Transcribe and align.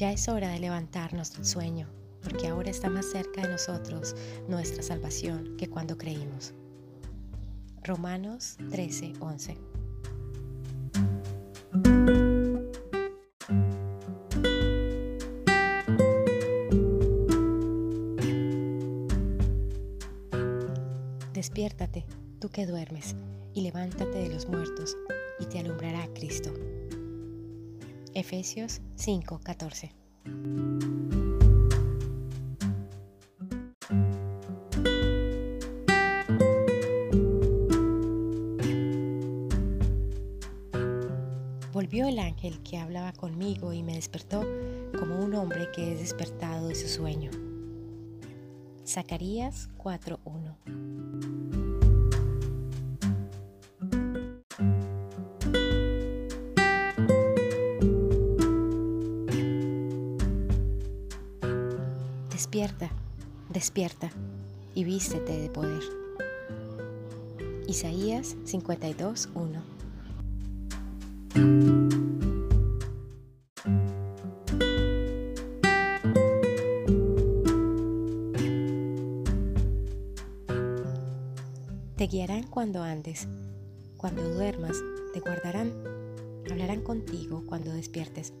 Ya 0.00 0.12
es 0.12 0.30
hora 0.30 0.48
de 0.48 0.60
levantarnos 0.60 1.34
del 1.34 1.44
sueño, 1.44 1.86
porque 2.22 2.48
ahora 2.48 2.70
está 2.70 2.88
más 2.88 3.04
cerca 3.04 3.42
de 3.42 3.48
nosotros 3.48 4.16
nuestra 4.48 4.82
salvación 4.82 5.58
que 5.58 5.68
cuando 5.68 5.98
creímos. 5.98 6.54
Romanos 7.84 8.56
13, 8.70 9.12
11. 9.20 9.58
Despiértate, 21.34 22.06
tú 22.38 22.48
que 22.48 22.64
duermes, 22.64 23.16
y 23.52 23.60
levántate 23.60 24.16
de 24.16 24.30
los 24.30 24.48
muertos, 24.48 24.96
y 25.40 25.44
te 25.44 25.58
alumbrará 25.58 26.08
Cristo. 26.14 26.54
Efesios 28.14 28.80
5:14 28.96 29.99
Volvió 41.72 42.06
el 42.06 42.18
ángel 42.18 42.60
que 42.62 42.76
hablaba 42.78 43.12
conmigo 43.12 43.72
y 43.72 43.82
me 43.82 43.94
despertó 43.94 44.44
como 44.98 45.18
un 45.24 45.34
hombre 45.34 45.70
que 45.74 45.94
es 45.94 46.00
despertado 46.00 46.68
de 46.68 46.74
su 46.74 46.88
sueño. 46.88 47.30
Zacarías 48.86 49.68
4:1 49.78 50.19
Despierta, 62.50 62.90
despierta 63.48 64.10
y 64.74 64.82
vístete 64.82 65.38
de 65.38 65.48
poder. 65.50 65.84
Isaías 67.68 68.34
52:1 68.44 69.62
Te 81.94 82.06
guiarán 82.08 82.48
cuando 82.48 82.82
andes, 82.82 83.28
cuando 83.96 84.28
duermas, 84.28 84.76
te 85.14 85.20
guardarán, 85.20 85.72
hablarán 86.50 86.80
contigo 86.82 87.44
cuando 87.46 87.72
despiertes, 87.72 88.32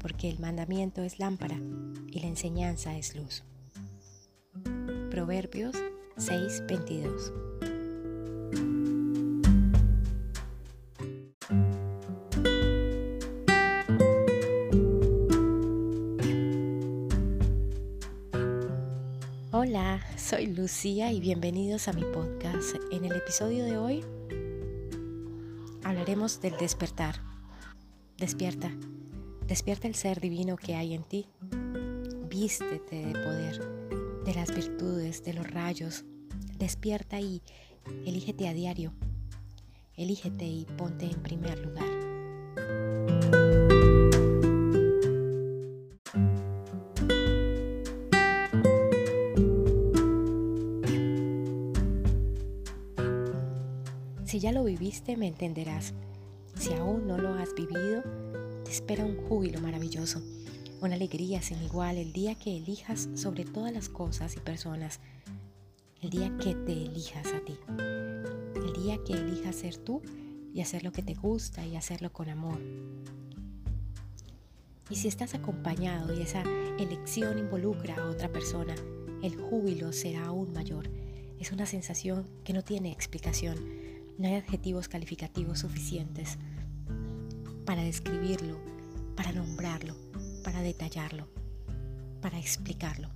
porque 0.00 0.28
el 0.28 0.38
mandamiento 0.38 1.02
es 1.02 1.18
lámpara 1.18 1.58
y 2.06 2.20
la 2.20 2.26
enseñanza 2.26 2.96
es 2.96 3.14
luz. 3.14 3.44
Proverbios 5.10 5.76
6:22 6.16 7.32
Hola, 19.50 20.00
soy 20.16 20.46
Lucía 20.46 21.10
y 21.10 21.20
bienvenidos 21.20 21.88
a 21.88 21.92
mi 21.92 22.04
podcast. 22.04 22.76
En 22.92 23.04
el 23.04 23.12
episodio 23.12 23.64
de 23.64 23.76
hoy 23.76 24.04
hablaremos 25.82 26.40
del 26.40 26.56
despertar. 26.58 27.16
Despierta, 28.18 28.70
despierta 29.48 29.88
el 29.88 29.94
ser 29.94 30.20
divino 30.20 30.56
que 30.56 30.76
hay 30.76 30.94
en 30.94 31.02
ti. 31.02 31.26
Vístete 32.28 33.06
de 33.06 33.12
poder, 33.12 34.22
de 34.24 34.34
las 34.34 34.54
virtudes, 34.54 35.24
de 35.24 35.32
los 35.32 35.50
rayos. 35.50 36.04
Despierta 36.58 37.18
y 37.18 37.42
elígete 38.04 38.46
a 38.46 38.52
diario. 38.52 38.92
Elígete 39.96 40.44
y 40.44 40.66
ponte 40.76 41.06
en 41.06 41.22
primer 41.22 41.58
lugar. 41.58 41.88
Si 54.24 54.40
ya 54.40 54.52
lo 54.52 54.62
viviste, 54.62 55.16
me 55.16 55.26
entenderás. 55.26 55.94
Si 56.54 56.74
aún 56.74 57.06
no 57.06 57.16
lo 57.16 57.32
has 57.32 57.54
vivido, 57.54 58.02
espera 58.68 59.04
un 59.04 59.16
júbilo 59.28 59.60
maravilloso, 59.60 60.22
una 60.80 60.94
alegría 60.94 61.42
sin 61.42 61.62
igual 61.62 61.96
el 61.96 62.12
día 62.12 62.34
que 62.34 62.56
elijas 62.56 63.08
sobre 63.14 63.44
todas 63.44 63.72
las 63.72 63.88
cosas 63.88 64.36
y 64.36 64.40
personas, 64.40 65.00
el 66.02 66.10
día 66.10 66.36
que 66.38 66.54
te 66.54 66.72
elijas 66.72 67.26
a 67.32 67.40
ti, 67.40 67.56
el 68.54 68.82
día 68.82 68.98
que 69.04 69.14
elijas 69.14 69.56
ser 69.56 69.76
tú 69.76 70.02
y 70.52 70.60
hacer 70.60 70.84
lo 70.84 70.92
que 70.92 71.02
te 71.02 71.14
gusta 71.14 71.66
y 71.66 71.76
hacerlo 71.76 72.12
con 72.12 72.28
amor. 72.28 72.60
Y 74.90 74.96
si 74.96 75.08
estás 75.08 75.34
acompañado 75.34 76.18
y 76.18 76.22
esa 76.22 76.42
elección 76.78 77.38
involucra 77.38 77.96
a 77.96 78.06
otra 78.06 78.30
persona, 78.30 78.74
el 79.22 79.36
júbilo 79.36 79.92
será 79.92 80.26
aún 80.26 80.52
mayor. 80.52 80.88
Es 81.38 81.52
una 81.52 81.66
sensación 81.66 82.26
que 82.44 82.52
no 82.52 82.62
tiene 82.62 82.92
explicación 82.92 83.56
no 84.18 84.26
hay 84.26 84.34
adjetivos 84.34 84.88
calificativos 84.88 85.60
suficientes 85.60 86.38
para 87.68 87.82
describirlo, 87.82 88.56
para 89.14 89.30
nombrarlo, 89.30 89.94
para 90.42 90.62
detallarlo, 90.62 91.28
para 92.22 92.38
explicarlo. 92.38 93.10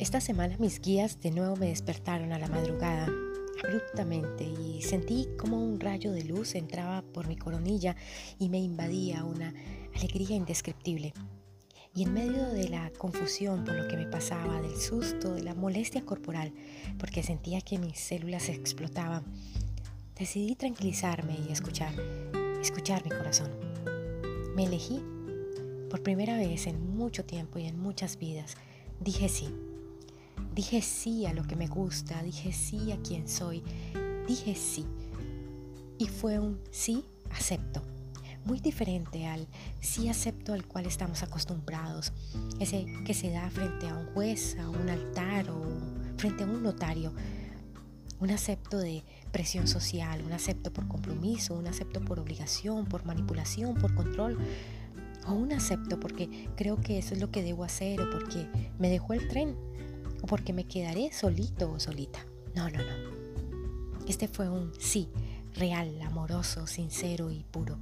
Esta 0.00 0.20
semana 0.20 0.56
mis 0.58 0.80
guías 0.80 1.20
de 1.20 1.30
nuevo 1.30 1.54
me 1.54 1.68
despertaron 1.68 2.32
a 2.32 2.40
la 2.40 2.48
madrugada 2.48 3.06
abruptamente 3.64 4.42
y 4.42 4.82
sentí 4.82 5.28
como 5.38 5.64
un 5.64 5.78
rayo 5.78 6.10
de 6.10 6.24
luz 6.24 6.56
entraba 6.56 7.02
por 7.02 7.28
mi 7.28 7.36
coronilla 7.36 7.94
y 8.40 8.48
me 8.48 8.58
invadía 8.58 9.22
una 9.22 9.54
alegría 9.94 10.34
indescriptible. 10.34 11.12
Y 11.98 12.04
en 12.04 12.14
medio 12.14 12.46
de 12.46 12.68
la 12.68 12.92
confusión 12.96 13.64
por 13.64 13.74
lo 13.74 13.88
que 13.88 13.96
me 13.96 14.06
pasaba, 14.06 14.60
del 14.60 14.76
susto, 14.76 15.34
de 15.34 15.42
la 15.42 15.56
molestia 15.56 16.06
corporal, 16.06 16.52
porque 16.96 17.24
sentía 17.24 17.60
que 17.60 17.76
mis 17.76 17.98
células 17.98 18.48
explotaban, 18.50 19.24
decidí 20.16 20.54
tranquilizarme 20.54 21.36
y 21.48 21.50
escuchar, 21.50 21.92
escuchar 22.62 23.02
mi 23.02 23.10
corazón. 23.10 23.50
Me 24.54 24.66
elegí 24.66 25.02
por 25.90 26.04
primera 26.04 26.36
vez 26.36 26.68
en 26.68 26.96
mucho 26.96 27.24
tiempo 27.24 27.58
y 27.58 27.66
en 27.66 27.76
muchas 27.80 28.16
vidas. 28.16 28.56
Dije 29.00 29.28
sí 29.28 29.52
Dije 30.54 30.82
sí 30.82 31.26
a 31.26 31.34
lo 31.34 31.42
que 31.42 31.56
me 31.56 31.66
gusta, 31.66 32.22
dije 32.22 32.52
sí 32.52 32.92
a 32.92 32.98
quien 32.98 33.26
soy, 33.26 33.64
dije 34.28 34.54
sí. 34.54 34.86
Y 35.98 36.06
fue 36.06 36.38
un 36.38 36.60
sí 36.70 37.04
acepto, 37.32 37.82
muy 38.48 38.60
diferente 38.60 39.26
al 39.26 39.46
sí 39.78 40.08
acepto 40.08 40.54
al 40.54 40.64
cual 40.64 40.86
estamos 40.86 41.22
acostumbrados, 41.22 42.14
ese 42.58 42.86
que 43.04 43.12
se 43.12 43.30
da 43.30 43.50
frente 43.50 43.86
a 43.86 43.94
un 43.94 44.06
juez, 44.14 44.56
a 44.58 44.70
un 44.70 44.88
altar 44.88 45.50
o 45.50 45.62
frente 46.16 46.44
a 46.44 46.46
un 46.46 46.62
notario. 46.62 47.12
Un 48.20 48.30
acepto 48.30 48.78
de 48.78 49.04
presión 49.30 49.68
social, 49.68 50.22
un 50.24 50.32
acepto 50.32 50.72
por 50.72 50.88
compromiso, 50.88 51.54
un 51.54 51.68
acepto 51.68 52.00
por 52.00 52.18
obligación, 52.18 52.86
por 52.86 53.04
manipulación, 53.04 53.74
por 53.74 53.94
control, 53.94 54.38
o 55.26 55.34
un 55.34 55.52
acepto 55.52 56.00
porque 56.00 56.48
creo 56.56 56.80
que 56.80 56.98
eso 56.98 57.14
es 57.14 57.20
lo 57.20 57.30
que 57.30 57.42
debo 57.42 57.64
hacer 57.64 58.00
o 58.00 58.10
porque 58.10 58.48
me 58.78 58.88
dejó 58.88 59.12
el 59.12 59.28
tren 59.28 59.54
o 60.22 60.26
porque 60.26 60.54
me 60.54 60.64
quedaré 60.64 61.12
solito 61.12 61.70
o 61.70 61.78
solita. 61.78 62.24
No, 62.56 62.68
no, 62.70 62.78
no. 62.78 64.06
Este 64.08 64.26
fue 64.26 64.48
un 64.48 64.72
sí, 64.78 65.10
real, 65.54 66.00
amoroso, 66.00 66.66
sincero 66.66 67.30
y 67.30 67.44
puro. 67.44 67.78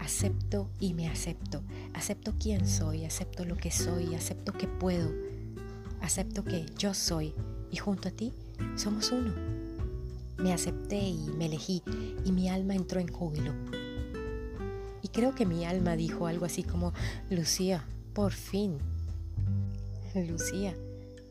Acepto 0.00 0.70
y 0.80 0.94
me 0.94 1.08
acepto. 1.08 1.62
Acepto 1.92 2.32
quién 2.40 2.66
soy, 2.66 3.04
acepto 3.04 3.44
lo 3.44 3.56
que 3.56 3.70
soy, 3.70 4.14
acepto 4.14 4.52
que 4.52 4.66
puedo. 4.66 5.12
Acepto 6.00 6.42
que 6.42 6.64
yo 6.78 6.94
soy 6.94 7.34
y 7.70 7.76
junto 7.76 8.08
a 8.08 8.10
ti 8.10 8.32
somos 8.76 9.12
uno. 9.12 9.32
Me 10.38 10.54
acepté 10.54 10.98
y 10.98 11.28
me 11.36 11.46
elegí 11.46 11.82
y 12.24 12.32
mi 12.32 12.48
alma 12.48 12.74
entró 12.74 12.98
en 12.98 13.08
júbilo. 13.08 13.52
Y 15.02 15.08
creo 15.08 15.34
que 15.34 15.44
mi 15.44 15.66
alma 15.66 15.96
dijo 15.96 16.26
algo 16.26 16.46
así 16.46 16.62
como, 16.62 16.94
Lucía, 17.28 17.84
por 18.14 18.32
fin. 18.32 18.78
Lucía, 20.14 20.74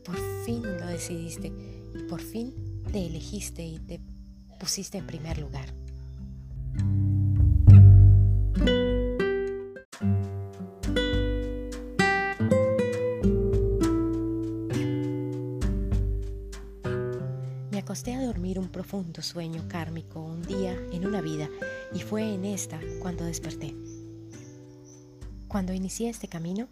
por 0.04 0.16
fin 0.44 0.62
lo 0.62 0.86
decidiste 0.86 1.52
y 1.94 2.02
por 2.04 2.20
fin 2.20 2.54
te 2.92 3.04
elegiste 3.04 3.64
y 3.64 3.80
te 3.80 4.00
pusiste 4.60 4.98
en 4.98 5.08
primer 5.08 5.38
lugar. 5.38 5.79
Acosté 17.90 18.14
a 18.14 18.24
dormir 18.24 18.60
un 18.60 18.68
profundo 18.68 19.20
sueño 19.20 19.66
kármico 19.66 20.20
un 20.20 20.42
día 20.42 20.78
en 20.92 21.04
una 21.04 21.20
vida 21.20 21.48
y 21.92 21.98
fue 21.98 22.34
en 22.34 22.44
esta 22.44 22.78
cuando 23.00 23.24
desperté. 23.24 23.74
Cuando 25.48 25.72
inicié 25.72 26.08
este 26.08 26.28
camino, 26.28 26.68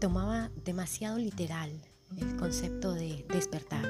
tomaba 0.00 0.50
demasiado 0.64 1.18
literal 1.18 1.70
el 2.16 2.36
concepto 2.36 2.94
de 2.94 3.26
despertar. 3.28 3.84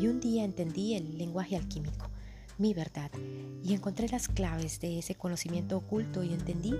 Y 0.00 0.08
un 0.08 0.18
día 0.18 0.42
entendí 0.42 0.94
el 0.94 1.16
lenguaje 1.16 1.54
alquímico, 1.54 2.05
mi 2.58 2.72
verdad, 2.72 3.10
y 3.62 3.74
encontré 3.74 4.08
las 4.08 4.28
claves 4.28 4.80
de 4.80 4.98
ese 4.98 5.14
conocimiento 5.14 5.76
oculto 5.76 6.22
y 6.22 6.32
entendí 6.32 6.74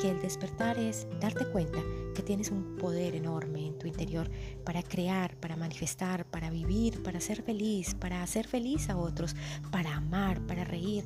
que 0.00 0.10
el 0.10 0.20
despertar 0.20 0.78
es 0.78 1.06
darte 1.20 1.46
cuenta 1.46 1.78
que 2.14 2.22
tienes 2.22 2.50
un 2.50 2.76
poder 2.76 3.14
enorme 3.14 3.66
en 3.66 3.78
tu 3.78 3.86
interior 3.86 4.30
para 4.64 4.82
crear, 4.82 5.36
para 5.36 5.56
manifestar, 5.56 6.26
para 6.26 6.50
vivir, 6.50 7.02
para 7.02 7.20
ser 7.20 7.42
feliz, 7.42 7.94
para 7.94 8.22
hacer 8.22 8.46
feliz 8.46 8.90
a 8.90 8.96
otros, 8.96 9.34
para 9.70 9.96
amar, 9.96 10.40
para 10.46 10.64
reír. 10.64 11.04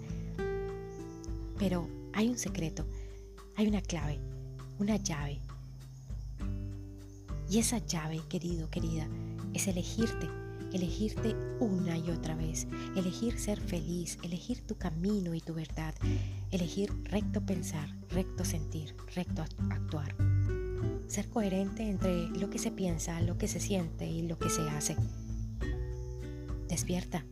Pero 1.58 1.88
hay 2.12 2.28
un 2.28 2.38
secreto, 2.38 2.86
hay 3.56 3.68
una 3.68 3.82
clave, 3.82 4.18
una 4.78 4.96
llave. 4.96 5.40
Y 7.48 7.58
esa 7.58 7.78
llave, 7.78 8.22
querido, 8.28 8.68
querida, 8.70 9.06
es 9.54 9.68
elegirte, 9.68 10.28
elegirte 10.76 11.34
una 11.58 11.96
y 11.98 12.10
otra 12.10 12.34
vez, 12.34 12.66
elegir 12.94 13.38
ser 13.38 13.60
feliz, 13.60 14.18
elegir 14.22 14.60
tu 14.60 14.76
camino 14.76 15.34
y 15.34 15.40
tu 15.40 15.54
verdad, 15.54 15.94
elegir 16.50 16.92
recto 17.04 17.40
pensar, 17.40 17.88
recto 18.10 18.44
sentir, 18.44 18.94
recto 19.14 19.42
actuar. 19.70 20.14
Ser 21.08 21.28
coherente 21.28 21.88
entre 21.88 22.28
lo 22.28 22.50
que 22.50 22.58
se 22.58 22.70
piensa, 22.70 23.20
lo 23.20 23.38
que 23.38 23.48
se 23.48 23.60
siente 23.60 24.06
y 24.06 24.22
lo 24.22 24.38
que 24.38 24.50
se 24.50 24.62
hace. 24.68 24.96
Despierta, 26.68 27.24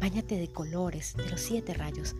báñate 0.00 0.36
de 0.36 0.48
colores, 0.48 1.14
de 1.16 1.28
los 1.28 1.40
siete 1.40 1.74
rayos, 1.74 2.16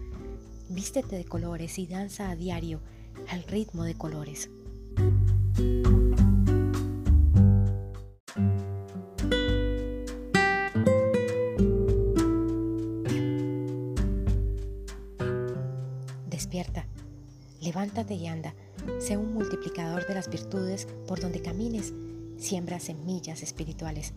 vístete 0.69 1.17
de 1.17 1.25
colores 1.25 1.79
y 1.79 1.87
danza 1.87 2.31
a 2.31 2.37
diario 2.37 2.81
al 3.29 3.43
ritmo 3.45 3.85
de 3.85 3.95
colores. 3.95 4.51
Levántate 17.73 18.13
y 18.13 18.27
anda. 18.27 18.55
Sé 19.01 19.17
un 19.17 19.33
multiplicador 19.33 20.07
de 20.07 20.13
las 20.13 20.29
virtudes 20.29 20.87
por 21.07 21.21
donde 21.21 21.41
camines. 21.41 21.95
Siembra 22.37 22.79
semillas 22.79 23.43
espirituales. 23.43 24.13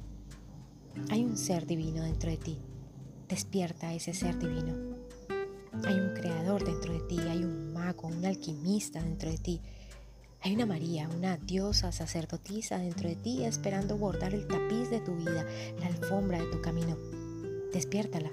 Hay 1.09 1.23
un 1.23 1.37
ser 1.37 1.65
divino 1.65 2.03
dentro 2.03 2.29
de 2.29 2.35
ti. 2.35 2.57
Despierta 3.29 3.93
ese 3.93 4.13
ser 4.13 4.37
divino. 4.37 4.97
Hay 5.85 5.93
un 5.93 6.13
creador 6.13 6.65
dentro 6.65 6.91
de 6.91 6.99
ti, 7.07 7.17
hay 7.19 7.45
un 7.45 7.71
mago, 7.71 8.09
un 8.09 8.25
alquimista 8.25 9.01
dentro 9.01 9.29
de 9.29 9.37
ti. 9.37 9.61
Hay 10.41 10.53
una 10.53 10.65
María, 10.65 11.07
una 11.07 11.37
diosa 11.37 11.93
sacerdotisa 11.93 12.77
dentro 12.77 13.07
de 13.07 13.15
ti 13.15 13.45
esperando 13.45 13.97
bordar 13.97 14.33
el 14.33 14.47
tapiz 14.47 14.89
de 14.89 14.99
tu 14.99 15.15
vida, 15.15 15.45
la 15.79 15.87
alfombra 15.87 16.39
de 16.39 16.51
tu 16.51 16.61
camino. 16.61 16.97
Despiértala. 17.71 18.31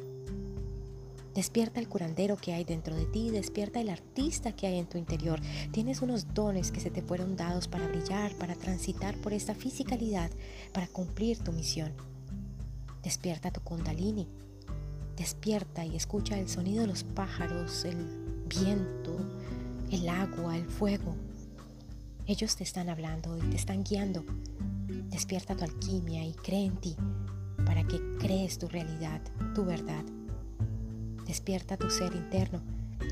Despierta 1.34 1.81
el 1.81 1.88
curandero 1.88 2.37
que 2.37 2.52
hay 2.52 2.64
dentro 2.64 2.94
de 2.94 3.06
ti, 3.06 3.31
despierta 3.31 3.81
el 3.81 3.88
artista 3.88 4.52
que 4.52 4.67
hay 4.67 4.79
en 4.79 4.87
tu 4.87 4.99
interior. 4.99 5.40
Tienes 5.70 6.02
unos 6.02 6.34
dones 6.34 6.70
que 6.70 6.81
se 6.81 6.90
te 6.90 7.00
fueron 7.00 7.37
dados 7.37 7.69
para 7.69 7.88
brillar, 7.88 8.34
para 8.37 8.55
transitar 8.55 9.17
por 9.17 9.32
esta 9.32 9.55
fisicalidad, 9.55 10.31
para 10.73 10.88
cumplir 10.88 11.38
tu 11.38 11.52
misión. 11.52 11.93
Despierta 13.02 13.50
tu 13.50 13.62
kundalini. 13.62 14.29
Despierta 15.17 15.87
y 15.87 15.96
escucha 15.96 16.38
el 16.38 16.49
sonido 16.49 16.82
de 16.82 16.88
los 16.88 17.05
pájaros, 17.05 17.84
el 17.84 17.96
viento, 18.46 19.17
el 19.90 20.08
agua, 20.08 20.56
el 20.56 20.67
fuego. 20.67 21.17
Ellos 22.26 22.56
te 22.56 22.64
están 22.64 22.90
hablando 22.90 23.38
y 23.38 23.40
te 23.49 23.56
están 23.56 23.84
guiando. 23.84 24.25
Despierta 25.11 25.56
tu 25.56 25.64
alquimia 25.64 26.25
y 26.25 26.34
cree 26.34 26.67
en 26.67 26.76
ti 26.76 26.94
para 27.64 27.84
que 27.84 27.99
crees 28.19 28.58
tu 28.58 28.69
realidad, 28.69 29.20
tu 29.55 29.64
verdad. 29.64 30.05
Despierta 31.27 31.77
tu 31.77 31.89
ser 31.91 32.15
interno, 32.15 32.61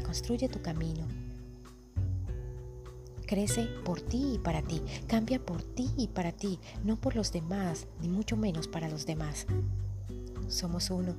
construye 0.04 0.48
tu 0.48 0.60
camino. 0.60 1.06
Crece 3.26 3.68
por 3.84 4.00
ti 4.00 4.32
y 4.34 4.38
para 4.38 4.62
ti, 4.62 4.82
cambia 5.06 5.38
por 5.38 5.62
ti 5.62 5.90
y 5.96 6.08
para 6.08 6.32
ti, 6.32 6.58
no 6.82 6.96
por 6.96 7.14
los 7.14 7.30
demás, 7.30 7.86
ni 8.00 8.08
mucho 8.08 8.36
menos 8.36 8.66
para 8.66 8.88
los 8.88 9.06
demás. 9.06 9.46
Somos 10.48 10.90
uno, 10.90 11.14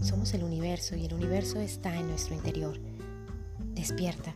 somos 0.00 0.32
el 0.32 0.42
universo 0.42 0.96
y 0.96 1.04
el 1.04 1.12
universo 1.12 1.60
está 1.60 1.94
en 1.94 2.08
nuestro 2.08 2.34
interior. 2.34 2.80
Despierta 3.74 4.34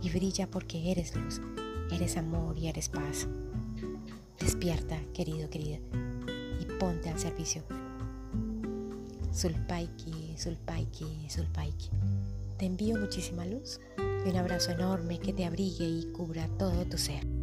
y 0.00 0.08
brilla 0.08 0.50
porque 0.50 0.90
eres 0.90 1.14
luz, 1.14 1.42
eres 1.90 2.16
amor 2.16 2.56
y 2.56 2.68
eres 2.68 2.88
paz. 2.88 3.28
Despierta, 4.40 4.98
querido, 5.12 5.50
querida, 5.50 5.78
y 6.60 6.64
ponte 6.78 7.10
al 7.10 7.18
servicio. 7.18 7.64
Sulpaiki 9.36 10.32
Sulpaiki, 10.38 11.28
Sulpaiki. 11.28 11.90
Te 12.56 12.64
envío 12.64 12.96
muchísima 12.96 13.44
luz 13.44 13.78
y 13.98 14.30
un 14.30 14.36
abrazo 14.36 14.70
enorme 14.70 15.18
que 15.18 15.34
te 15.34 15.44
abrigue 15.44 15.84
y 15.84 16.10
cubra 16.12 16.48
todo 16.56 16.86
tu 16.86 16.96
ser. 16.96 17.35